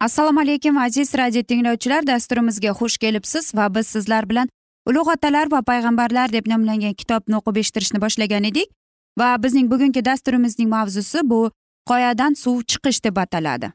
Assalomu 0.00 0.40
alaykum 0.40 0.78
aziz 0.78 1.14
radio 1.14 1.42
tinglovchilar. 1.42 2.06
Dasturimizga 2.06 2.70
xush 2.70 2.98
kelibsiz 2.98 3.54
va 3.54 3.74
biz 3.74 3.86
sizlar 3.86 4.28
bilan 4.30 4.48
ulug' 4.88 5.10
otalar 5.14 5.50
va 5.52 5.62
payg'ambarlar 5.62 6.32
deb 6.32 6.46
nomlangan 6.48 6.94
kitobni 6.94 7.36
o'qib 7.36 7.56
eshittirishni 7.62 8.00
boshlagan 8.00 8.44
edik. 8.50 8.68
Va 9.18 9.36
bizning 9.42 9.70
bugungi 9.70 10.04
dasturimizning 10.04 10.68
mavzusi 10.68 11.20
bu 11.30 11.50
qoyadan 11.90 12.34
suv 12.42 12.62
chiqish 12.70 13.04
deb 13.04 13.16
ataladi. 13.16 13.72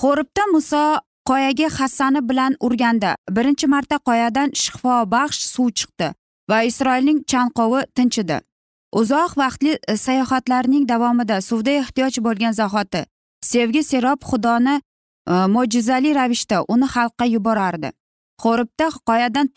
Xo'ribda 0.00 0.44
muso 0.52 0.82
qoyaga 1.30 1.68
hassani 1.78 2.28
bilan 2.28 2.56
urganda 2.60 3.16
birinchi 3.30 3.66
marta 3.66 3.96
qoyadan 4.08 4.50
shifobaxsh 4.62 5.40
suv 5.54 5.68
chiqdi 5.78 6.08
va 6.50 6.62
isroilning 6.62 7.18
chanqovi 7.32 7.80
tinchidi. 7.94 8.40
Uzoq 9.00 9.38
vaqtli 9.42 9.78
e, 9.88 9.96
sayohatlarning 9.96 10.88
davomida 10.88 11.40
suvda 11.40 11.70
ehtiyoj 11.82 12.14
bo'lgan 12.26 12.52
zahoti 12.52 13.02
sevgi 13.52 13.82
serob 13.82 14.20
xudoni 14.30 14.80
Э, 15.28 15.46
mo'jizali 15.54 16.14
ravishda 16.14 16.64
uni 16.68 16.86
xalqqa 16.94 17.26
yuborardi. 17.34 17.90
Xo'ribda 18.42 18.86
qoyadan 19.08 19.48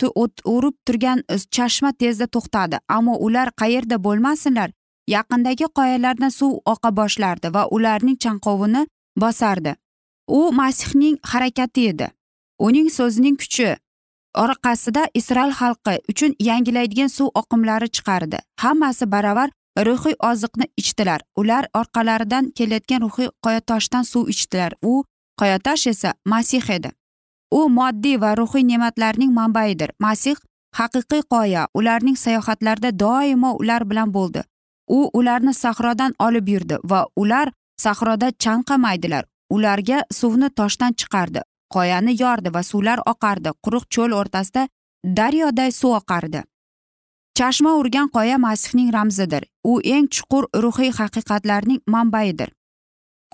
urib 0.55 0.75
turgan 0.85 1.19
e, 1.33 1.37
chashma 1.55 1.91
tezda 2.01 2.27
to'xtadi. 2.35 2.77
Ammo 2.97 3.13
ular 3.25 3.49
qayerda 3.61 3.97
bo'lmasinlar 4.05 4.69
yaqindagi 5.15 5.65
qoyalardan 5.77 6.31
suv 6.39 6.51
oqa 6.73 6.89
boshlardi 6.99 7.53
va 7.55 7.67
ularning 7.75 8.17
chanqovini 8.23 8.81
bosardi. 9.23 9.75
U 10.27 10.39
masihning 10.59 11.17
harakati 11.31 11.87
edi. 11.91 12.07
Uning 12.67 12.89
so'zining 12.97 13.37
kuchi 13.41 13.69
orqasida 14.43 15.03
isroil 15.19 15.53
xalqi 15.59 15.95
uchun 16.11 16.31
yangilaydigan 16.49 17.11
suv 17.17 17.29
oqimlari 17.41 17.87
chiqardi. 17.95 18.37
Hammasi 18.63 19.11
baravar 19.11 19.49
ruhiy 19.87 20.15
oziqni 20.31 20.65
ichdilar. 20.81 21.21
Ular 21.39 21.63
orqalaridan 21.79 22.51
kelayotgan 22.57 23.01
ruhiy 23.05 23.29
qoyatoshdan 23.45 24.03
suv 24.11 24.29
ichdilar. 24.33 24.73
U 24.91 25.03
qoyatosh 25.39 25.87
esa 25.87 26.13
masih 26.25 26.69
edi. 26.75 26.91
U 27.51 27.69
moddiy 27.69 28.17
va 28.21 28.35
ruhiy 28.39 28.63
ne'matlarning 28.71 29.31
manbaidir 29.39 29.91
masih 29.99 30.35
haqiqiy 30.79 31.23
qoya 31.33 31.67
ularning 31.73 32.17
sayohatlarida 32.23 32.91
doimo 32.99 33.51
ular 33.61 33.85
bilan 33.89 34.13
bo'ldi. 34.13 34.41
U 34.97 34.99
ularni 35.19 35.53
sahrodan 35.53 36.13
olib 36.19 36.47
yurdi 36.53 36.77
va 36.83 37.05
ular 37.15 37.51
sahroda 37.83 38.31
chanqamaydilar. 38.43 39.23
Ularga 39.55 40.03
suvni 40.13 40.49
toshdan 40.59 40.93
chiqardi 40.99 41.41
qoyani 41.73 42.13
yordi 42.21 42.53
va 42.53 42.63
suvlar 42.63 42.99
oqardi. 43.11 43.49
Quruq 43.63 43.85
cho'l 43.93 44.11
o'rtasida 44.19 44.67
daryoday 45.17 45.71
suv 45.71 45.95
oqardi. 46.01 46.43
Chashma 47.37 47.71
urgan 47.79 48.07
qoya 48.15 48.37
masihning 48.37 48.93
ramzidir. 48.93 49.43
U 49.63 49.79
eng 49.95 50.07
chuqur 50.15 50.43
ruhiy 50.63 50.91
haqiqatlarning 50.99 51.81
manbaidir 51.87 52.49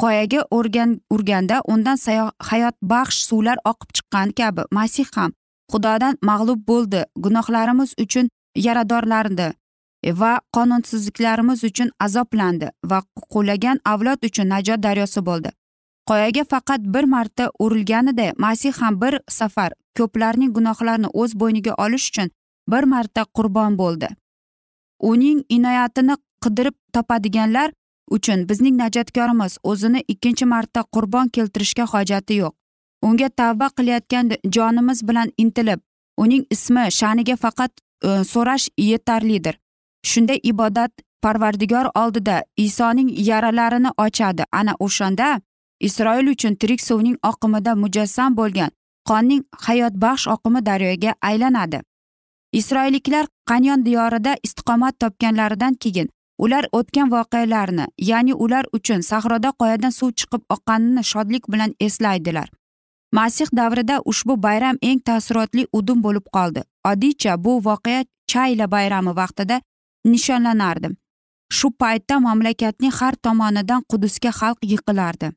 qoyaga 0.02 0.42
o'rgan 0.58 0.92
urganda 1.16 1.62
undan 1.74 1.98
hayotbaxsh 2.50 3.20
suvlar 3.30 3.58
oqib 3.72 3.90
chiqqan 3.96 4.30
kabi. 4.40 4.62
Masih 4.72 5.08
ham 5.16 5.32
xudodan 5.72 6.18
mag'lub 6.22 6.62
bo'ldi. 6.68 7.02
Gunohlarimiz 7.24 7.94
uchun 8.04 8.30
yaradorlandi 8.56 9.48
va 10.22 10.40
qonunsizliklarimiz 10.56 11.64
uchun 11.64 11.90
azoblandi 12.00 12.68
va 12.90 13.00
qulagan 13.34 13.78
avlod 13.86 14.20
uchun 14.30 14.48
najot 14.54 14.84
daryosi 14.84 15.26
bo'ldi. 15.26 15.50
Qoyaga 16.10 16.44
faqat 16.52 16.82
bir 16.94 17.04
marta 17.04 17.50
urilganida 17.60 18.34
masih 18.38 18.74
ham 18.82 19.02
bir 19.02 19.20
safar 19.30 19.72
ko'plarning 19.98 20.52
gunohlarini 20.58 21.10
o'z 21.22 21.32
bo'yniga 21.42 21.74
olish 21.86 22.10
uchun 22.10 22.30
bir 22.72 22.84
marta 22.84 23.26
qurbon 23.38 23.78
bo'ldi. 23.78 24.10
Uning 25.00 25.40
inoyatini 25.50 26.16
qidirib 26.44 26.76
topadiganlar 26.94 27.72
uchun 28.12 28.50
bizning 28.50 28.78
najotkorimiz 28.78 29.58
o'zini 29.64 30.04
ikkinchi 30.08 30.46
marta 30.46 30.84
qurbon 30.84 31.30
keltirishga 31.30 31.86
hojati 31.94 32.34
yo'q. 32.42 32.54
Unga 33.02 33.30
tavba 33.30 33.68
qilayotgan 33.78 34.32
jonimiz 34.56 35.08
bilan 35.08 35.32
intilib 35.38 35.80
uning 36.18 36.46
ismi 36.50 36.92
sha'niga 36.92 37.36
faqat 37.36 37.72
e, 38.04 38.24
so'rash 38.24 38.70
yetarlidir. 38.78 39.56
Shunday 40.04 40.40
ibodat 40.44 40.92
parvardigor 41.22 41.86
oldida 41.96 42.44
isoning 42.58 43.10
yaralarini 43.30 43.92
ochadi. 43.98 44.44
Ana 44.52 44.74
o'shanda 44.80 45.42
isroil 45.80 46.28
uchun 46.28 46.56
tirik 46.56 46.82
suvning 46.82 47.18
oqimida 47.30 47.76
mujassam 47.76 48.38
bo'lgan 48.38 48.72
qonning 49.10 49.44
hayotbaxsh 49.66 50.28
oqimi 50.36 50.66
daryoga 50.66 51.12
aylanadi. 51.22 51.82
Isroilliklar 52.60 53.26
qanyon 53.50 53.86
diyorida 53.86 54.36
istiqomat 54.44 55.00
topganlaridan 55.00 55.74
keyin 55.74 56.10
ular 56.38 56.66
o'tgan 56.72 57.12
voqealarni 57.12 57.86
ya'ni 58.10 58.34
ular 58.34 58.66
uchun 58.78 59.02
sahroda 59.02 59.52
qoyadan 59.62 59.94
suv 60.00 60.12
chiqib 60.20 60.42
oqqanini 60.56 61.04
shodlik 61.12 61.44
bilan 61.52 61.72
eslaydilar. 61.80 62.50
Masih 63.14 63.48
davrida 63.58 64.02
ushbu 64.06 64.44
bayram 64.44 64.78
eng 64.82 65.00
taassurotli 65.00 65.68
udum 65.74 66.04
bo'lib 66.04 66.26
qoldi. 66.36 66.62
Oddiycha 66.92 67.44
bu 67.44 67.54
voqea 67.68 68.04
chayla 68.32 68.72
bayrami 68.72 69.16
vaqtida 69.22 69.62
nishonlanardi. 70.06 70.90
Shu 71.58 71.72
paytda 71.82 72.20
mamlakatning 72.20 72.94
har 73.00 73.16
tomonidan 73.24 73.82
qudusga 73.92 74.32
xalq 74.40 74.60
yiqilardi. 74.72 75.32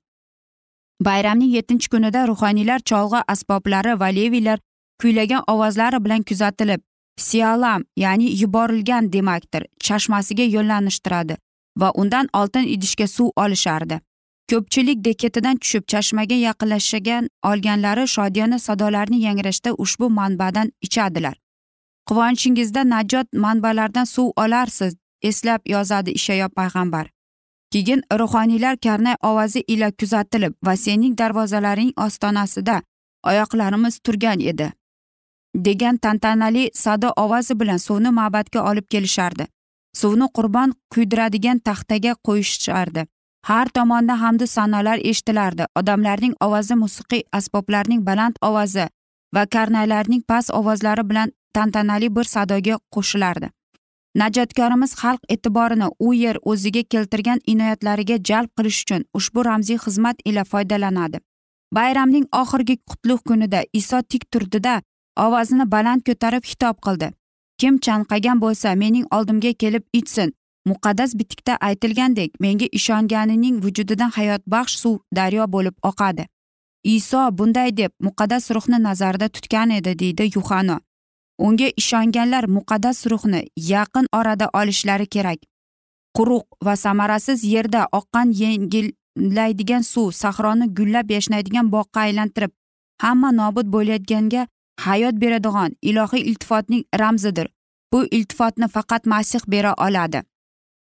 Bayramning 1.06 1.52
yettinchi 1.56 1.88
kunida 1.92 2.26
ruhoniylar 2.30 2.80
cholg'u 2.90 3.20
asboblari 3.34 4.00
va 4.00 4.08
leviylar 4.18 4.58
kuylagan 5.00 5.42
ovozlari 5.52 6.04
bilan 6.04 6.22
kuzatilib 6.28 6.80
sialam 7.18 7.84
ya'ni 7.96 8.28
yuborilgan 8.40 9.12
demakdir 9.12 9.62
chashmasiga 9.80 10.42
yo'llanishtiradi 10.56 11.36
va 11.80 11.92
undan 11.94 12.28
oltin 12.32 12.68
idishga 12.74 13.06
suv 13.06 13.30
olishardi. 13.36 14.00
Ko'pchilik 14.50 15.04
deketidan 15.04 15.56
tushib 15.62 15.84
chashmaga 15.92 16.34
yaqinlashagan 16.34 17.28
olganlari 17.50 18.06
shodiyona 18.08 18.58
sadolarni 18.58 19.18
yangrashda 19.26 19.74
ushbu 19.84 20.10
manbadan 20.10 20.72
ichadilar. 20.80 21.36
Quvonchingizda 22.08 22.82
najot 22.94 23.28
manbalaridan 23.44 24.04
suv 24.04 24.30
olarsiz 24.36 24.94
eslab 25.22 25.60
yozadi 25.74 26.10
ishayo 26.10 26.48
payg'ambar. 26.48 27.06
Keyin 27.72 28.02
ruhoniylar 28.20 28.76
karnay 28.76 29.16
ovozi 29.22 29.60
ila 29.68 29.90
kuzatilib 29.90 30.54
va 30.64 30.76
sening 30.76 31.18
darvozalaring 31.18 31.92
ostonasida 32.06 32.82
oyoqlarimiz 33.22 33.98
turgan 33.98 34.40
edi. 34.40 34.72
Degan 35.54 35.98
tantanali 35.98 36.70
sado 36.74 37.12
ovozi 37.16 37.54
bilan 37.60 37.78
suvni 37.78 38.10
ma'batga 38.10 38.62
olib 38.70 38.86
kelishardi. 38.90 39.46
Suvni 39.96 40.28
qurbon 40.36 40.72
kuydiradigan 40.94 41.58
taxtaga 41.58 42.14
qo'yishardi. 42.26 43.06
Har 43.46 43.68
tomonda 43.68 44.20
hamdu 44.20 44.46
sanolar 44.46 44.98
eshitilardi. 44.98 45.66
Odamlarning 45.76 46.34
ovozi 46.40 46.74
musiqiy 46.74 47.22
asboblarning 47.32 48.06
baland 48.06 48.36
ovozi 48.42 48.88
va 49.34 49.46
karnaylarning 49.46 50.22
past 50.28 50.50
ovozlari 50.50 51.08
bilan 51.10 51.32
tantanali 51.54 52.16
bir 52.16 52.24
sadoga 52.24 52.78
qo'shilardi. 52.94 53.48
Najotkorimiz 54.14 54.92
xalq 55.00 55.20
e'tiborini 55.34 55.88
u 55.98 56.14
yer 56.14 56.36
o'ziga 56.42 56.82
keltirgan 56.92 57.40
inoyatlariga 57.46 58.16
jalb 58.28 58.50
qilish 58.58 58.82
uchun 58.84 59.04
ushbu 59.14 59.44
ramziy 59.48 59.78
xizmat 59.84 60.16
ila 60.24 60.44
foydalanadi. 60.44 61.18
Bayramning 61.76 62.26
oxirgi 62.40 62.76
qutlug' 62.90 63.24
kunida 63.28 63.60
iso 63.72 64.02
tik 64.02 64.24
turdida 64.32 64.82
ovozini 65.26 65.70
baland 65.74 66.02
ko'tarib 66.08 66.44
xitob 66.50 66.76
qildi. 66.86 67.08
Kim 67.60 67.78
chanqagan 67.86 68.40
bo'lsa 68.44 68.74
mening 68.82 69.06
oldimga 69.16 69.52
kelib 69.62 69.84
ichsin. 69.92 70.32
Muqaddas 70.70 71.14
bitikda 71.18 71.54
aytilgandek 71.68 72.40
menga 72.40 72.66
ishonganining 72.78 73.62
vujudidan 73.64 74.10
hayotbaxsh 74.16 74.76
suv 74.82 74.98
daryo 75.16 75.44
bo'lib 75.54 75.76
oqadi. 75.90 76.26
Iso 76.84 77.22
bunday 77.38 77.76
deb 77.76 77.92
muqaddas 78.06 78.50
ruhni 78.56 78.78
nazarda 78.82 79.28
tutgan 79.28 79.70
edi 79.70 79.98
deydi 79.98 80.30
yuhano. 80.36 80.78
Unga 81.38 81.68
ishonganlar 81.76 82.44
muqaddas 82.56 83.06
ruhni 83.10 83.40
yaqin 83.56 84.06
orada 84.12 84.50
olishlari 84.60 85.06
kerak. 85.06 85.40
Quruq 86.16 86.46
va 86.66 86.76
samarasiz 86.76 87.44
yerda 87.44 87.88
oqqan 87.98 88.28
yengillaydigan 88.42 89.82
suv 89.92 90.10
sahroni 90.22 90.66
gullab 90.78 91.10
yashnaydigan 91.16 91.66
boqqa 91.74 92.00
aylantirib 92.06 92.52
hamma 93.02 93.30
nobud 93.40 93.66
bo'layotganga 93.74 94.46
hayot 94.86 95.20
beradigan 95.20 95.76
ilohiy 95.82 96.22
iltifotning 96.30 96.84
ramzidir. 96.98 97.48
Bu 97.92 98.06
iltifotni 98.06 98.68
faqat 98.68 99.06
masih 99.06 99.40
bera 99.48 99.74
oladi. 99.74 100.22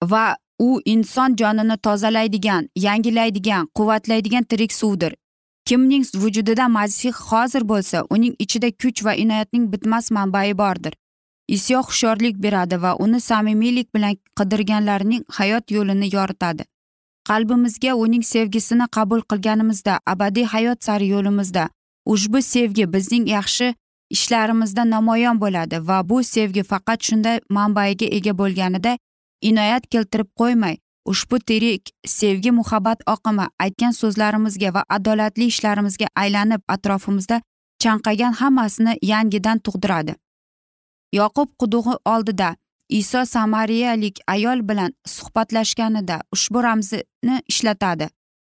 Va 0.03 0.35
u 0.59 0.81
inson 0.85 1.35
jonini 1.35 1.77
tozalaydigan 1.77 2.69
yangilaydigan 2.75 3.67
quvvatlaydigan 3.75 4.43
tirik 4.43 4.73
suvdir. 4.73 5.15
Kimning 5.65 6.05
vujudida 6.15 6.67
masih 6.67 7.13
hozir 7.13 7.69
bo'lsa 7.69 8.05
uning 8.09 8.35
ichida 8.39 8.71
kuch 8.71 9.05
va 9.05 9.13
inoyatning 9.13 9.71
bitmas 9.71 10.11
manbai 10.11 10.57
bordir. 10.57 10.93
Isyo 11.47 11.83
hushyorlik 11.83 12.35
beradi 12.43 12.81
va 12.81 12.95
uni 12.95 13.21
samimiylik 13.21 13.95
bilan 13.95 14.15
qidirganlarning 14.39 15.23
hayot 15.37 15.71
yo'lini 15.71 16.15
yoritadi. 16.15 16.63
Qalbimizga 17.29 17.93
uning 17.93 18.23
sevgisini 18.23 18.87
qabul 18.91 19.21
qilganimizda 19.21 19.99
abadiy 20.05 20.45
hayot 20.45 20.83
sari 20.83 21.07
yo'limizda 21.07 21.69
ushbu 22.13 22.41
sevgi 22.41 22.85
bizning 22.93 23.25
yaxshi 23.35 23.67
ishlarimizda 24.15 24.83
namoyon 24.89 25.41
bo'ladi 25.43 25.77
va 25.87 25.97
bu 26.09 26.23
sevgi 26.23 26.63
faqat 26.71 26.99
shunday 27.07 27.37
manbaiga 27.57 28.07
ega 28.17 28.33
bo'lganida 28.41 28.93
inoyat 29.49 29.83
keltirib 29.93 30.29
qo'ymay 30.41 30.75
ushbu 31.11 31.39
tirik 31.39 31.91
sevgi 32.05 32.51
muhabbat 32.59 32.99
oqimi 33.13 33.45
aytgan 33.65 33.93
so'zlarimizga 34.01 34.73
va 34.77 34.83
adolatli 34.97 35.45
ishlarimizga 35.53 36.07
aylanib 36.23 36.61
atrofimizda 36.75 37.41
chanqagan 37.83 38.33
hammasini 38.41 38.97
yangidan 39.11 39.59
tug'diradi. 39.65 40.15
Yoqub 41.19 41.49
qudug'i 41.61 41.95
oldida 42.13 42.49
iso 42.89 43.25
samariyalik 43.25 44.19
ayol 44.27 44.59
bilan 44.69 44.93
suhbatlashganida 45.15 46.21
ushbu 46.35 46.63
ramzini 46.63 47.41
ishlatadi. 47.47 48.09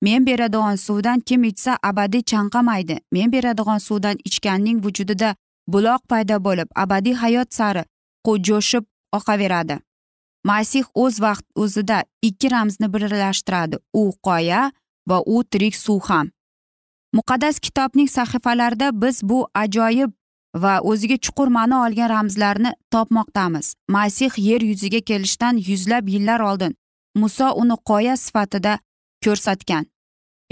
Men 0.05 0.25
beradigan 0.27 0.77
suvdan 0.85 1.19
kim 1.19 1.43
ichsa 1.43 1.77
abadiy 1.89 2.23
chanqamaydi. 2.31 2.95
Men 3.11 3.31
beradigan 3.31 3.79
suvdan 3.87 4.17
ichganning 4.27 4.83
vujudida 4.83 5.35
buloq 5.67 6.01
paydo 6.09 6.37
bo'lib 6.47 6.69
abadiy 6.83 7.15
hayot 7.23 7.49
sari 7.53 7.83
jo'shib 8.47 8.83
oqaveradi. 9.17 9.79
Masih 10.43 10.83
o'z 10.93 11.21
vaqt 11.21 11.45
o'zida 11.55 12.03
ikki 12.21 12.51
ramzni 12.51 12.87
birlashtiradi 12.93 13.77
u 13.93 14.03
qoya 14.27 14.71
va 15.09 15.17
u 15.25 15.43
tirik 15.43 15.75
suv 15.75 16.01
ham. 16.09 16.27
Muqaddas 17.15 17.59
kitobning 17.59 18.09
sahifalarida 18.09 19.01
biz 19.01 19.23
bu 19.23 19.47
ajoyib 19.53 20.11
va 20.63 20.73
o'ziga 20.89 21.17
chuqur 21.25 21.47
ma'no 21.47 21.85
olgan 21.85 22.09
ramzlarni 22.09 22.71
topmoqdamiz. 22.91 23.73
Masih 23.87 24.31
yer 24.37 24.61
yuziga 24.61 25.01
kelishdan 25.09 25.55
yuzlab 25.67 26.07
yillar 26.13 26.39
oldin 26.39 26.75
muso 27.15 27.47
uni 27.61 27.75
qoya 27.89 28.15
sifatida 28.17 28.79
ko'rsatgan. 29.25 29.92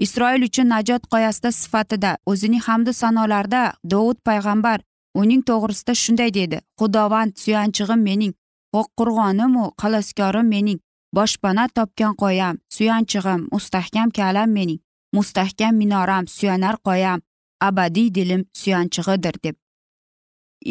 Isroil 0.06 0.44
uchun 0.50 0.68
najot 0.74 1.04
qoyasida 1.14 1.52
sifatida 1.62 2.12
o'zining 2.32 2.64
hamdu 2.68 2.92
sanolarida 3.02 3.64
dovud 3.94 4.18
payg'ambar 4.28 4.80
uning 5.22 5.42
to'g'risida 5.50 5.94
shunday 6.04 6.30
dedi 6.40 6.58
xudovand 6.80 7.32
suyanchig'im 7.44 8.02
mening 8.10 8.34
qo'rg'onimu 8.76 9.66
xaloskorim 9.82 10.48
mening 10.56 10.80
boshpana 11.18 11.66
topgan 11.78 12.14
qoyam 12.24 12.56
suyanchig'im 12.76 13.42
mustahkam 13.54 14.10
kalam 14.18 14.50
mening 14.58 14.80
mustahkam 15.16 15.74
minoram 15.82 16.26
suyanar 16.36 16.76
qoyam 16.88 17.20
abadiy 17.68 18.10
dilim 18.18 18.46
suyanchig'idir 18.60 19.36
deb. 19.44 19.56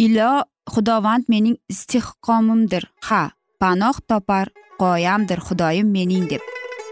Ilo 0.05 0.33
xudovand 0.73 1.25
mening 1.33 1.57
istehkomimdir 1.73 2.85
ha 3.09 3.23
panoh 3.61 3.97
topar 4.09 4.47
qoyamdir 4.83 5.41
xudoyim 5.47 5.89
mening 5.97 6.25
deb. 6.31 6.43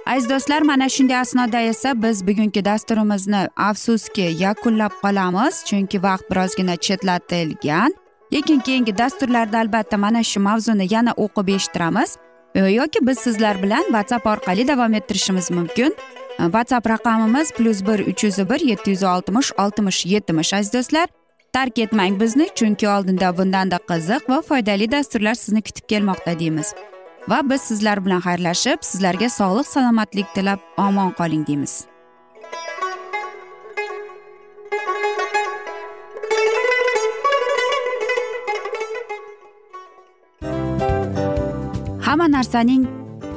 Aziz 0.08 0.30
do'stlar 0.30 0.62
mana 0.62 0.88
shunday 0.88 1.16
asnoda 1.16 1.60
esa 1.60 2.02
biz 2.02 2.26
bugungi 2.26 2.64
dasturimizni 2.64 3.48
afsuski 3.56 4.26
yakunlab 4.38 4.92
qolamiz 5.02 5.64
chunki 5.68 6.02
vaqt 6.02 6.30
birozgina 6.30 6.76
chetlatilgan. 6.76 7.94
Lekin 8.32 8.60
keyingi 8.60 8.98
dasturlarda 8.98 9.58
albatta 9.58 9.96
mana 9.96 10.22
shu 10.22 10.40
mavzuni 10.40 10.86
yana 10.94 11.12
o'qib 11.24 11.48
eshittiramiz. 11.56 12.16
Yoki 12.54 13.06
biz 13.06 13.18
sizlar 13.18 13.62
bilan 13.62 13.84
whatsapp 13.94 14.26
orqali 14.26 14.68
davom 14.68 14.94
ettirishimiz 14.94 15.50
mumkin. 15.50 15.94
Whatsapp 16.38 16.86
raqamimiz 16.88 17.52
plyus 17.52 17.80
bir 17.86 17.98
uch 18.10 18.24
yuz 18.24 18.38
bir 18.50 18.60
yetti 18.60 18.90
yuz 18.90 19.02
oltmish 19.02 19.52
oltmish 19.58 20.06
yetmish 20.06 20.54
aziz 20.54 20.72
do'stlar. 20.72 21.08
Tark 21.52 21.78
etmang 21.78 22.20
bizni 22.20 22.46
chunki 22.54 22.88
oldinda 22.88 23.38
bundanda 23.38 23.78
qiziq 23.90 24.22
va 24.28 24.42
foydali 24.42 24.90
dasturlar 24.90 25.34
sizni 25.34 25.62
kutib 25.62 25.84
kelmoqda 25.88 26.38
deymiz. 26.38 26.74
Va 27.28 27.42
biz 27.50 27.60
sizlar 27.60 28.04
bilan 28.04 28.20
xayrlashib 28.24 28.82
sizlarga 28.90 29.28
sog'lik 29.28 29.66
salomatlik 29.66 30.28
tilab 30.34 30.60
omon 30.86 31.10
qoling 31.18 31.46
deymiz. 31.48 31.74
Hamma 42.06 42.26
narsaning 42.36 42.84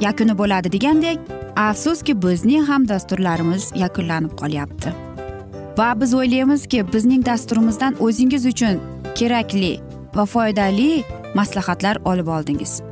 yakuni 0.00 0.34
bo'ladi 0.38 0.72
degandek 0.76 1.18
afsuski 1.56 2.22
bizning 2.22 2.64
ham 2.70 2.88
dasturlarimiz 2.88 3.72
yakunlanib 3.84 4.32
qolyapti. 4.40 4.94
Va 5.78 5.88
biz 6.00 6.14
o'ylaymizki 6.14 6.80
bizning 6.94 7.26
dasturimizdan 7.26 8.00
o'zingiz 8.06 8.46
uchun 8.52 8.80
kerakli 9.18 9.74
va 10.16 10.24
foydali 10.34 10.90
maslahatlar 11.34 11.96
olib 12.04 12.26
oldingiz. 12.36 12.91